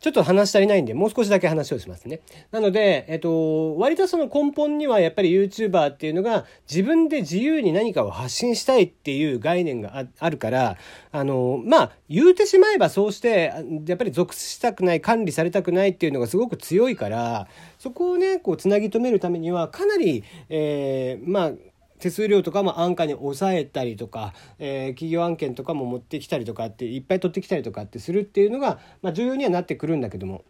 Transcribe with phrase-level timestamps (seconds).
[0.00, 2.20] ちょっと話足りないんで、もう少しだけ話をしますね。
[2.52, 10.78] なので、えっと、割とその根本にはやっぱり YouTuber っていうのが自分で自由に何かを発信したいっていう概念があるから、
[11.12, 13.52] あの、まあ、言うてしまえばそうして、
[13.86, 17.46] やっぱり属したくない、管理されたくないっていうのがすごく強いから、
[17.78, 21.52] そこをね、こう、つなぎ止めるためには、かなり、えー、まあ、
[22.00, 30.44] 手数料とかも安価に抑えたりとか、えー、企業案件とかも持ってきたりとかっていっぱい取ってきたりとかってするっていうのが、まあ、重要にはなってくるんだけども。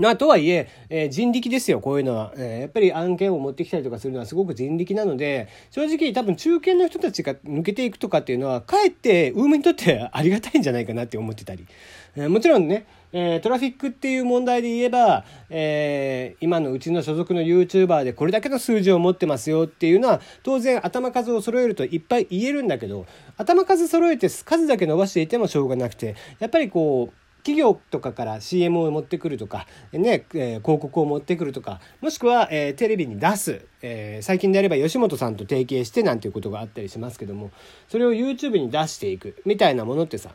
[0.00, 2.60] まあ、とはいええー、人力ですよ、こういうのは、えー。
[2.60, 11.66] やっぱり案件を持ってきたりとかするのはすごく人力なので、正直多分中堅の人たちが抜けていくとかっていうのは、かえってウームにとってありがたいんじゃないかなって思ってたり。
[12.14, 23.06] えー、もちろんね、えトラフィックっていう問題で言えば、え今のうちの所属の YouTuber でこれだけの数字を持ってますよっていうのは、当然頭数を揃えるといっぱい言えるんだけど、
[23.36, 37.50] 頭数揃えて数だけ伸ばしていてもしょうがなくて、やっぱりこう、企業とかから CM を持ってくるとか、ね、えー、広告を持ってくるとか、もしくは、えー、テレビに出す、えー、最近であれば吉本さんと提携してなんていうことがあったりしますけども、
[37.88, 40.34] それを YouTube に出していくみたいなものってさ、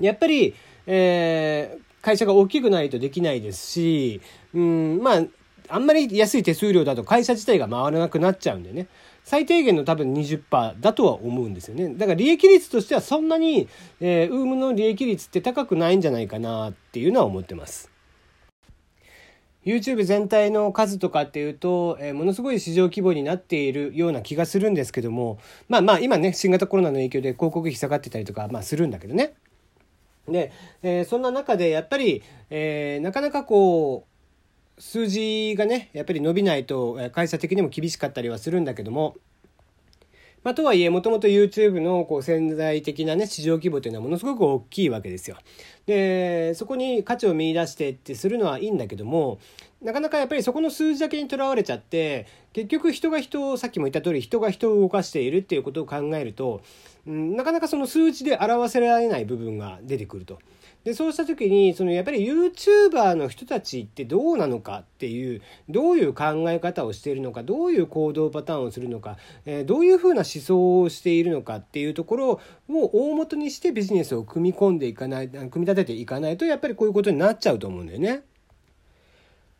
[0.00, 0.54] やっぱり、
[0.86, 4.22] え、会社が大きくないとできないですし、
[4.54, 5.22] うん、まあ、
[5.68, 8.86] あんまり安い手数料だと会社自体が回らなくなっちゃうんでね。
[9.24, 11.94] 最低限の多分20%だとは思うんですよね。
[11.94, 13.68] だから利益率としてはそんなに、
[14.00, 17.90] えー、ウームの利益率って高くないんじゃないかなっていうのは思ってます。
[19.64, 29.34] YouTube 全体の数とかっていうと、えー、ものすごい市場規模になっているような気がするんですけども、まあまあ今ね、新型コロナの影響で広告費下がってたりとか、まあするんだけどね。
[30.28, 30.52] で、
[30.82, 34.13] えー、そんな中でやっぱり、えー、なかなかこう、
[34.78, 39.16] 数字がねやっぱり伸びないと会社的にも厳しかったりはするんだけども、
[40.42, 45.36] まあ、とはいえもともと YouTube のこう潜在的なね市場規模というのはものすごく大きいわけですよ。
[45.86, 49.38] でそこに価値を見いだしてってするのはいいんだけども
[49.84, 56.62] なかなかやっぱりそこの数字だけにとらわれちゃって結局人が人をさっきも言った通り人が人を動かしているっていうことを考えると、
[57.06, 60.38] うん、なかなかその数値で表せられない部分が出てくると。
[60.84, 69.16] でそうした時にそのやっぱり YouTuber の人たちってどうなのかっていうどういう考え方をしているのかどういう行動パターンをするのか、
[69.46, 78.22] えー、どういうふうな思想をしているのかっていうところを大元にしてビジネスを組み込んでいかない組み立てていかないとやっぱりこういうことになっちゃうと思うんだよね。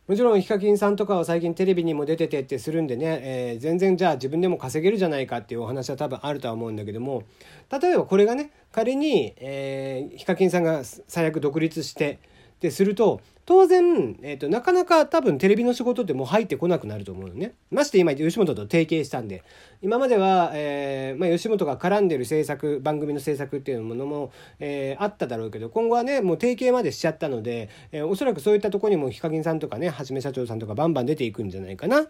[0.06, 7.22] もちろんヒカキンさんとかは最近テレビにも出ててってするんでね、えー、全然じゃあ自分でも稼げるじゃないかっていうお話は多分あるとは思うんだけども
[7.70, 12.18] 例えばこれがね仮に、えー、ヒカキンさんが最悪独立して
[12.64, 17.52] ってすると当然、えーと、なかなか多分テレビの仕事ってもう入ってこなくなると思うのね。
[17.70, 19.42] まして今吉本と提携したんで
[19.82, 32.06] 今までは、えーまあ、吉本が絡んでる制作番組の制作っていうものも、えー、あっただろうけど今後はねもう提携までしちゃったので、えー、おそらくそういったとこにもヒカキンさんとかねはじめ社長さんとかバンバン出ていくんじゃないかな。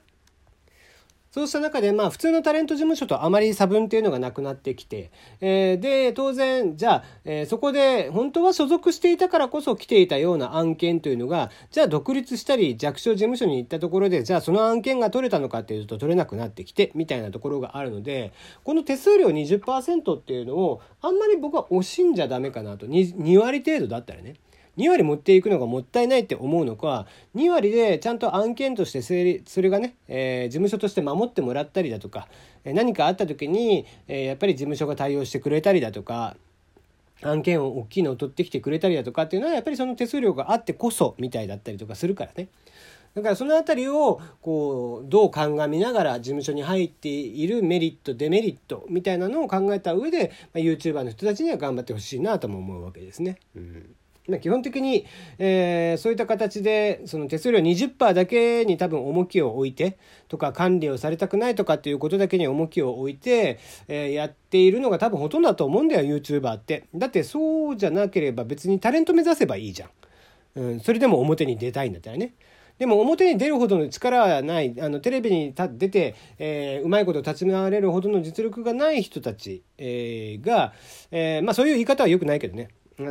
[1.35, 22.87] そうした中で、まあ、普通のタレント事務所とあまり差分っていうのがなくなってきて、えー、で、当然、じゃあ、えー、そこで、本当は所属していたからこそ来ていたような案件というのが、じゃあ独立したり、弱小事務所に行ったところで、じゃあその案件が取れたのかっていうと取れなくなってきて、みたいなところがあるので、この手数料20%っていうのを、あんまり僕は惜しんじゃダメかなと。
[22.87, 24.35] 2, 2割程度だったらね。
[24.77, 29.03] 2割持っていくのがもったいないって思うのか2割でちゃんと案件として
[29.47, 32.29] それがね、えー、事務所として守ってもらったりだとか
[32.65, 36.37] 何かあった時に、えー、やっぱり事務所が対応してくれたりだとか
[37.23, 42.49] 案件を大きいのを取ってきてくれたりだとかっていうのはやっぱりその手数料があってこそみたいだったりとかするからね。
[43.15, 53.39] だからその辺りをこうどう鑑みながら事務所に入っているメリットデメリットみたいなのを考えた上で、まあ、YouTuber の人たちには頑張ってほしいなとも思うわけですね。
[53.55, 53.95] うん、
[54.41, 55.07] 基本的に、
[55.39, 59.99] えー、そういった形でその手数料20%だけに多分重きを置いて
[60.29, 66.87] とか管理をされたくないとかっていうことだけに重きを置いて、えー、やっているのが多分ほとんどだと思うんだよ YouTuber って。
[66.95, 69.91] だってそうじゃなければ別にタレント目指せばいいじゃん。
[70.57, 72.33] うん、それでも表に出たいんだったらね。
[72.79, 80.73] でも表に出るほどの力はないあのテレビに出て、えー、うまいこと立ち回れるほどの実力がない人たち、えー、が、
[81.13, 82.71] えー、まあそういう言い方はよくないけどね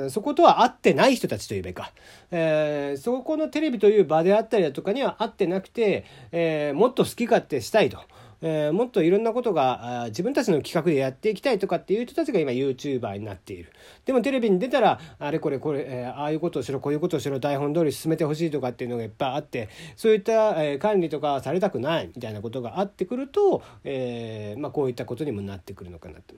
[0.09, 1.91] そことは合ってない人たちというべか、
[2.31, 7.99] えー、そこのテレビという場であったりだとかには合ってなくて、えー、もっと好き勝手したいと。
[8.45, 13.71] えー、もっといろんなことが自分たちの企画でやっていきたいとかっていう人たちが今 YouTuber になっている。
[14.05, 26.35] でもテレビに出たらあれこれこれ、えー、ああいうことをしろこういうことをしろ台本通り進めてほしいとかっていうのがいっぱいあってそういった、えー、管理とかされたくないみたいなことがあってくると、えーまあ、こういったことにもなってくるのかなと。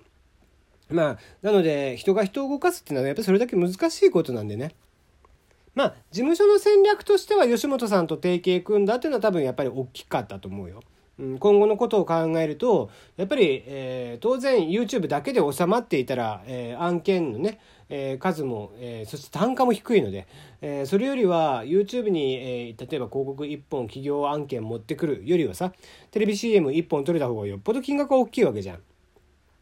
[0.89, 4.75] まあ、なので、人が人を動かすっていうのはやっぱりそれだけ難しいことなんでね。
[5.75, 10.81] まあ事務所の戦略としては吉本さんと提携組んだっていうのは多分やっぱり大きかったと思うよ。
[11.17, 20.27] 今後のことを考えるとやっぱり、えー、当然 YouTube だけで収まっていたら、えー、案件のね、えー、数も、えそして単価も低いので、
[20.61, 25.71] えそれよりは YouTube に、え例えば広告1本企業案件持ってくるよりはさ
[26.11, 28.79] テレビ CM1 本取れた方がよっぽど金額が大きいわけじゃん。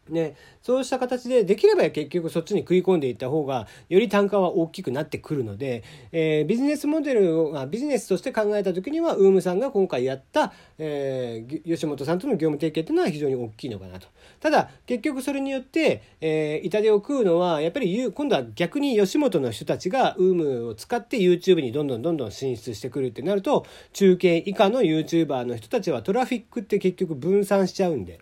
[0.08, 14.08] ね、そうした形でできれば結局そっちに食い込んでいった方がより単価は大きくなってくるので、えー、ビジネスモデルがビジネスとして考えた時にはウームさんが今回やった、えー、吉本さんとの業務提携っていうのは非常に大きいのかなと。
[14.40, 28.20] ただ結局それによって、えー、痛手を食うのはやっぱり今度は逆に吉本の人たちがウームを使って YouTube にどんどんどんどん進出してくるってなると中継以下の YouTuber の人たちはトラフィックって結局分散しちゃうんで。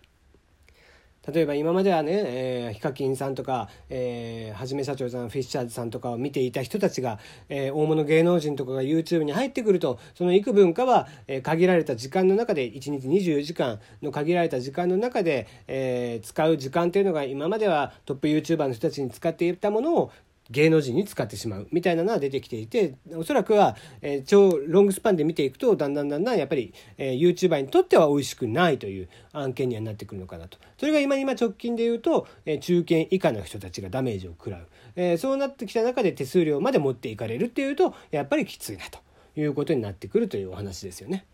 [1.31, 7.17] 例えば今まではね、えー、ヒカキンさんとか、えー、はじめ社長さんフィッシャーズさんとかを見ていた人たちが、
[7.47, 20.11] えー、大物芸能人とかが YouTube に入ってくるとその幾分かは、えー、限られた時間の中で1日24時間の限られた時間の中で、えー、使う時間というのが今まではトップ YouTuber の人たちに使っていたものを
[20.49, 38.99] 芸能人に使ってしまうみたいなのは出てきていておそらくは、えー、超ロングスパンで見ていくとだんだんだんだんやっぱり、えー、YouTuber にとっては美味しくないという案件にはなってくるのかなとそれが今今直近で言うと、えー、中堅以下の人たちがダメージを食らう、えー、そうなってきた中で手数料まで持っていかれるっていうとやっぱりきついなと
[39.35, 41.25] いうことになってくるというお話ですよね。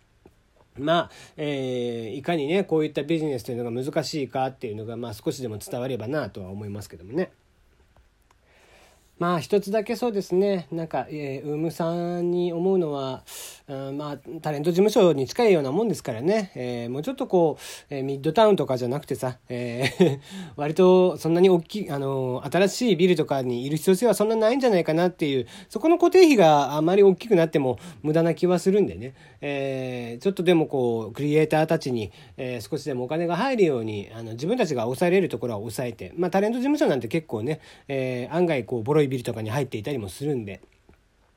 [0.77, 7.31] まあ、えー、いかにねこういったビジネスというのが難しいかっていうのが、まあ、少しでも伝わればなとは思いますけどもね。
[9.19, 10.67] まあ一つだけそうですね。
[10.71, 13.23] なんか、えー、ウームさんに思うのは、
[13.67, 20.19] うん、まあタレント事務所に近いようなもんですからね、えー、もうちょっとこう、えー、ミッドタウンとかじゃなくてさ、えー、
[20.55, 40.61] 割とそんなに大きいあの新しいビルとかにいる必要性はそんなないんじゃないかなっていうそこの固定費があまり大きくなっても無駄な気はするんでね、えー、ちょっとでもこうクリエイターたちに、えー、少しでもお金が入るようにあの自分たちが抑えれるところは抑えてまあタレント事務所なんて結構ね、えー、案外こうボロいビルとかに入っていたりもするんで。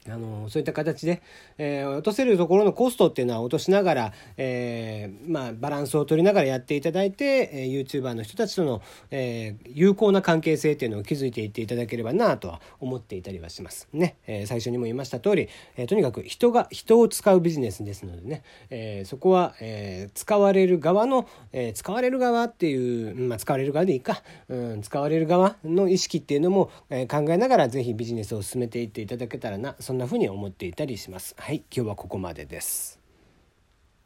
[0.09, 1.23] あのそういった形で、
[1.59, 31.35] えー、落とせるところのコストっていうのは落としながら、えー、まあ、バランスを取りながらやっていただいて、えー、YouTuber の人たちとの、え有効な関係性っていうのを築いていっていただければなとは思っていたりはしますね、え最初にも言いました通り、えとにかく人が人を使うビジネスですのでね、えそこは、え使われる側の、え使われる側っていう、まあ、使われる側でいいか、うん、使われる側の意識っていうのも、え考えながら是非ビジネスを進めていっていただけたらなそんな風に思っていたりします。
[31.37, 33.02] はい、今日はここまでです。